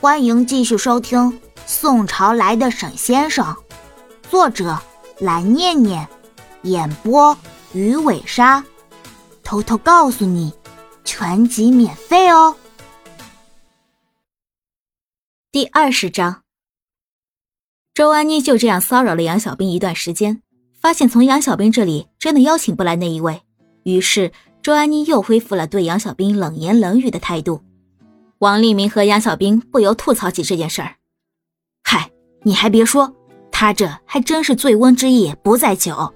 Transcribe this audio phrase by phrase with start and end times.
[0.00, 1.18] 欢迎继续收听
[1.66, 3.44] 《宋朝来的沈先生》，
[4.30, 4.78] 作者
[5.18, 6.08] 蓝念念，
[6.62, 7.36] 演播
[7.72, 8.64] 鱼尾鲨。
[9.42, 10.52] 偷偷告诉你，
[11.04, 12.54] 全集免费哦。
[15.50, 16.42] 第二十章，
[17.92, 20.42] 周安妮就这样骚扰了杨小兵一段时间，
[20.80, 23.42] 发现从杨小兵这里真的邀请不来那一位，
[23.82, 24.30] 于是
[24.62, 27.64] 周安妮又恢复了对杨小兵冷言冷语的态度。
[28.38, 30.94] 王立明和杨小兵不由吐槽起这件事儿。
[31.82, 32.08] 嗨，
[32.42, 33.12] 你还别说，
[33.50, 36.14] 他这还真是醉翁之意不在酒，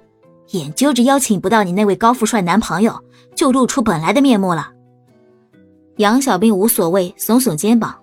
[0.51, 3.03] 眼揪着邀请不到你那位高富帅男朋友，
[3.35, 4.71] 就露出本来的面目了。
[5.97, 7.99] 杨小兵无所谓，耸耸肩膀，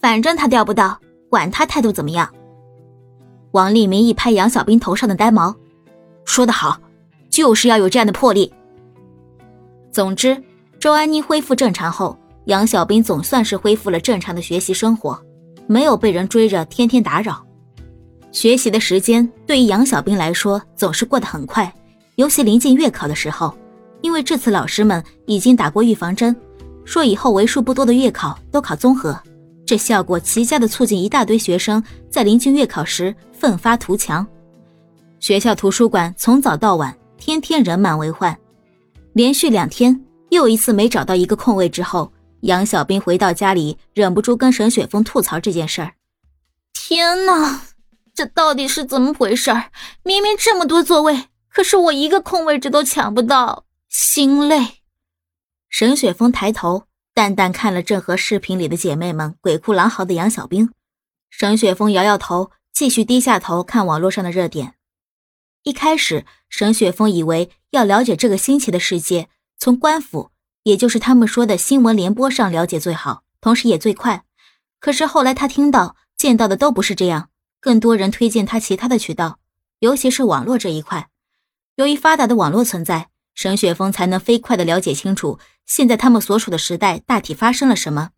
[0.00, 2.28] 反正他钓不到，管他态度怎么样。
[3.52, 5.54] 王立明一拍杨小兵头上的呆毛，
[6.24, 6.80] 说得好，
[7.30, 8.52] 就是要有这样的魄力。
[9.92, 10.42] 总之，
[10.80, 12.18] 周安妮恢复正常后。
[12.50, 15.16] 杨小兵总算是恢复了正常的学习生活，
[15.68, 17.40] 没有被人追着天天打扰。
[18.32, 21.72] 学习的时间对于杨小兵来说总是过得很快，
[22.16, 23.54] 尤其临近月考的时候，
[24.00, 26.34] 因为这次老师们已经打过预防针，
[26.84, 29.16] 说以后为数不多的月考都考综合，
[29.64, 31.80] 这效果极佳的促进一大堆学生
[32.10, 34.26] 在临近月考时奋发图强。
[35.20, 38.36] 学校图书馆从早到晚天天人满为患，
[39.12, 42.12] 连续两天又一次没找到一个空位之后。
[42.42, 45.94] 杨小兵回到家里，忍不住跟沈雪峰吐槽这件事儿。
[46.72, 47.62] 天哪，
[48.14, 49.70] 这到底是怎么回事儿？
[50.02, 54.80] 明明这么多座位，可是我一个空位置都抢不到，心累。
[55.68, 60.72] 沈雪峰抬头，淡淡看了正和视频里的姐妹们鬼哭狼嚎的杨小兵。
[61.28, 64.74] 沈雪峰摇摇头，继续低下头看网络上的热点。
[65.62, 70.29] 一开始，沈雪峰以为要了解这个新奇的世界，从官府。
[70.62, 74.24] 也就是他们说的新闻联播上了解最好，同时也最快。
[74.78, 77.30] 可是后来他听到、见到的都不是这样，
[77.60, 79.38] 更多人推荐他其他的渠道，
[79.78, 81.08] 尤其是网络这一块。
[81.76, 88.10] 由于发达的网络存在，沈雪峰才能飞快的了解清楚现在他们所处的时代大体发生了什么。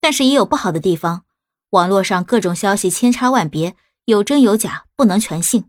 [0.00, 1.24] 但是也有不好的地方，
[1.70, 5.66] 网络上各种消息千差万别，有真有假，不能全信。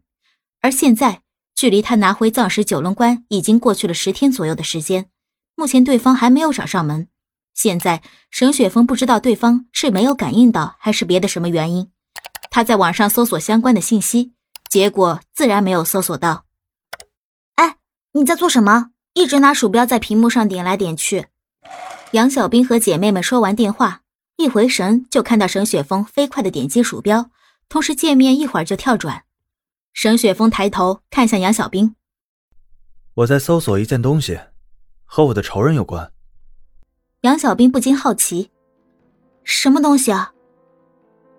[0.62, 1.22] 而现在，
[1.56, 5.10] 距离他拿回藏石九龙关已经过去了十天左右的时间。
[5.56, 7.08] 目前对方还没有找上门，
[7.54, 11.92] 现在沈雪峰不知道对方是没有感应到，还是别的什么原因。
[12.50, 14.34] 他在网上搜索相关的信息，
[14.70, 16.46] 结果自然没有搜索到。
[17.56, 17.78] 哎，
[18.14, 18.92] 你在做什么？
[19.14, 21.28] 一直拿鼠标在屏幕上点来点去。
[22.12, 24.02] 杨小兵和姐妹们说完电话，
[24.38, 27.30] 一回神就看到沈雪峰飞快的点击鼠标，
[27.70, 29.24] 同时界面一会儿就跳转。
[29.94, 31.96] 沈雪峰抬头看向杨小兵
[33.16, 34.40] ：“我在搜索一件东西。”
[35.14, 36.10] 和我的仇人有关。
[37.24, 38.50] 杨小兵不禁好奇
[39.44, 40.32] ：“什么东西啊？”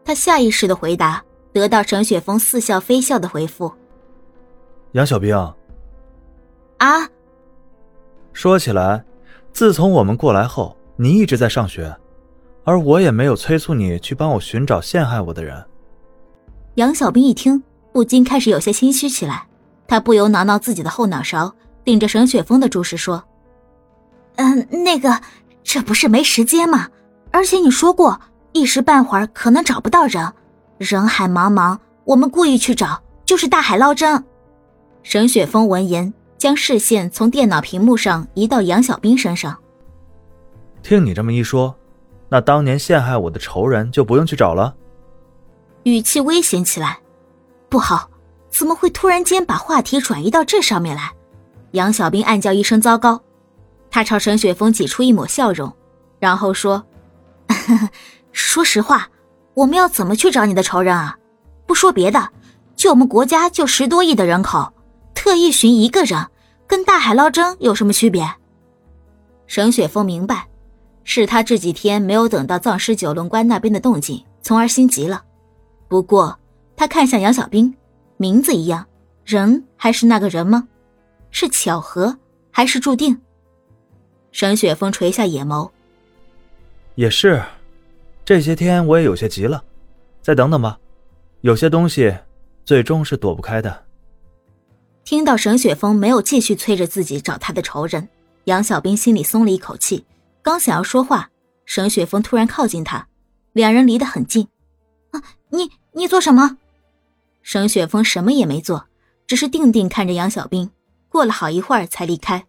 [0.04, 1.24] 他下意识的回答，
[1.54, 3.72] 得到沈雪峰似笑非笑的回复
[4.92, 5.34] ：“杨小兵，
[6.76, 7.08] 啊。”
[8.34, 9.02] 说起来，
[9.54, 11.96] 自从我们过来后，你一直在上学，
[12.64, 15.64] 而我也没有催促你去帮我寻找陷害我的人。
[16.74, 19.46] 杨小兵一听，不禁开始有些心虚起来，
[19.86, 23.24] 他不由挠挠自己的后脑勺，顶着沈雪峰的注视说。
[24.36, 25.20] 嗯，那个，
[25.62, 26.88] 这不是没时间吗？
[27.30, 28.20] 而且你说过，
[28.52, 30.32] 一时半会儿可能找不到人，
[30.78, 34.22] 人海茫茫，我们故意去找，就是大海捞针。
[35.02, 39.56] 沈雪峰闻言，将视线从电脑屏幕上移到杨小兵身上。
[40.82, 41.74] 听你这么一说，
[42.28, 44.74] 那当年陷害我的仇人就不用去找了？
[45.84, 46.98] 语气危险起来，
[47.68, 48.08] 不好，
[48.50, 51.10] 怎么会突然间把话题转移到这上面来？
[51.72, 53.20] 杨小兵暗叫一声糟糕。
[53.92, 55.70] 他朝沈雪峰挤出一抹笑容，
[56.18, 56.82] 然后说
[58.32, 59.10] ：“说实话，
[59.52, 61.18] 我们要怎么去找你的仇人啊？
[61.66, 62.30] 不说别的，
[62.74, 64.72] 就我们国家就十多亿的人口，
[65.14, 66.26] 特意寻一个人，
[66.66, 68.26] 跟大海捞针有什么区别？”
[69.46, 70.48] 沈雪峰明白，
[71.04, 75.22] 是他这几天没有等到藏尸九龙关那边的动静，从而心急了。
[75.86, 76.38] 不过
[76.74, 77.74] 他看向杨小兵，
[78.16, 78.86] 名字一样，
[79.26, 80.66] 人还是那个人吗？
[81.30, 82.16] 是巧合
[82.50, 83.20] 还是注定？
[84.42, 85.70] 沈雪峰垂下眼眸，
[86.96, 87.40] 也是，
[88.24, 89.62] 这些天我也有些急了，
[90.20, 90.80] 再等等吧。
[91.42, 92.12] 有些东西，
[92.64, 93.84] 最终是躲不开的。
[95.04, 98.08] 听到沈雪峰没有继续催着自己找他的仇人，
[98.46, 100.04] 杨小兵心里松了一口气。
[100.42, 101.30] 刚想要说话，
[101.64, 103.06] 沈雪峰突然靠近他，
[103.52, 104.48] 两人离得很近。
[105.12, 106.58] 啊，你你做什么？
[107.44, 108.88] 沈雪峰什么也没做，
[109.28, 110.68] 只是定定看着杨小兵，
[111.08, 112.44] 过了好一会儿才离开。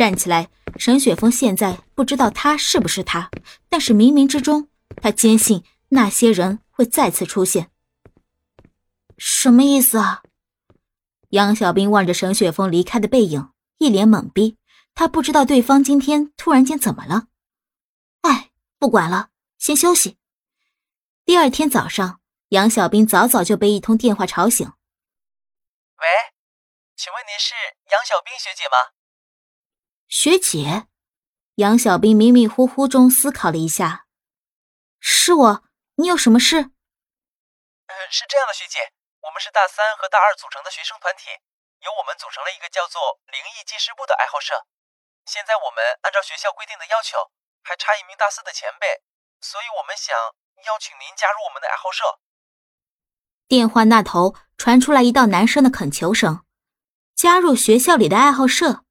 [0.00, 0.48] 站起来，
[0.78, 3.30] 沈雪峰现在不知道他是不是他，
[3.68, 7.70] 但是冥冥之中，他坚信那些人会再次出现。
[9.18, 10.22] 什么意思啊？
[11.32, 14.56] 杨小兵望着沈雪峰离开的背影，一脸懵逼。
[14.94, 17.26] 他不知道对方今天突然间怎么了。
[18.22, 20.16] 哎，不管了，先休息。
[21.26, 24.66] 第二天早上，杨小兵早早就被一通电话吵醒。
[24.66, 26.06] 喂，
[26.96, 27.52] 请问您是
[27.92, 28.96] 杨小兵学姐吗？
[30.10, 30.90] 学姐。
[31.62, 34.10] 杨小兵迷迷糊糊中思考了一下，
[34.98, 35.64] 是我。
[36.02, 36.74] 你有什么事？
[37.86, 38.90] 嗯，是这样的，学姐，
[39.22, 41.30] 我们是大三和大二组成的学生团体，
[41.86, 44.66] 由我们组成了一个叫做“灵异记事部”的爱好社。
[45.26, 47.30] 现在我们按照学校规定的要求，
[47.62, 49.06] 还差一名大四的前辈，
[49.40, 50.10] 所以我们想
[50.66, 52.18] 邀请您加入我们的爱好社。
[53.46, 56.42] 电话那头传出来一道男生的恳求声
[57.14, 58.82] ：“加入学校里的爱好社。”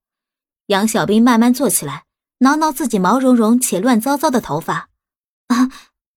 [0.69, 2.05] 杨小兵慢慢坐起来。
[2.41, 4.87] 挠挠自己毛茸茸且乱糟糟的头发，
[5.47, 5.67] 啊，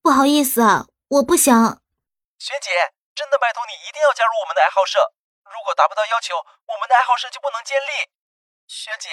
[0.00, 1.82] 不好意思啊，我不想。
[2.38, 2.70] 学姐，
[3.12, 5.00] 真的拜托你一定要加入我们的爱好社，
[5.43, 8.06] 如果达不到要求，我们的爱好社就不能建立。
[8.69, 9.08] 学姐，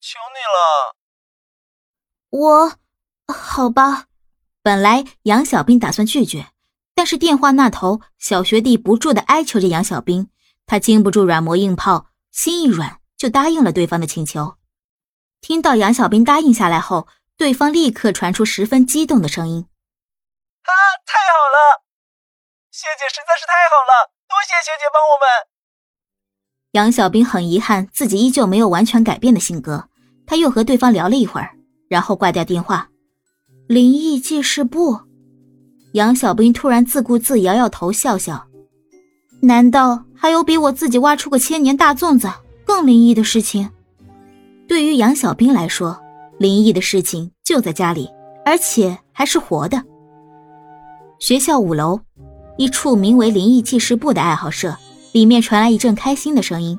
[0.00, 0.96] 求你了。
[2.30, 4.06] 我，好吧。
[4.64, 6.50] 本来杨小兵打算拒绝，
[6.96, 10.28] 但是电话那头小学弟不住的哀求着杨小兵，
[10.66, 14.56] 他经不住软磨硬泡，心一软就答应了对方的请求。
[15.42, 19.66] 听到杨小兵答应下来后，对方立刻传出十分激动的声音
[20.62, 20.70] ：“啊，
[21.04, 21.82] 太好了！
[22.70, 25.26] 学姐实在是太好了，多谢学姐帮我们。”
[26.72, 29.88] 杨小兵很遗憾自己依旧没有完全改变的性格，
[30.26, 31.56] 他又和对方聊了一会儿，
[31.88, 32.88] 然后挂掉电话。
[33.66, 35.00] 灵异记事簿，
[35.94, 38.46] 杨小兵突然自顾自摇摇头，笑笑
[39.42, 42.32] ：“难道还有比我自己挖出个千年大粽子
[42.64, 43.72] 更灵异的事情？”
[44.72, 46.00] 对于杨小兵来说，
[46.38, 48.08] 灵异的事情就在家里，
[48.42, 49.84] 而且还是活的。
[51.18, 52.00] 学校五楼，
[52.56, 54.78] 一处名为“灵异记事簿”的爱好社，
[55.12, 56.78] 里面传来一阵开心的声音：“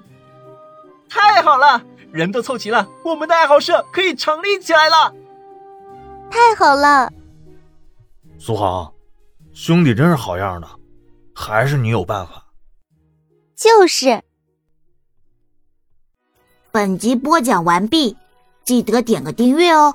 [1.07, 5.13] 太好了，人都凑齐了，我们的爱好社可以成立起来了！
[6.31, 7.13] 太好了！”
[8.39, 8.91] 苏杭，
[9.53, 10.67] 兄弟真是好样的，
[11.35, 12.47] 还是你有办法。
[13.55, 14.23] 就是。
[16.75, 18.17] 本集播讲完毕，
[18.65, 19.93] 记得点个订阅哦。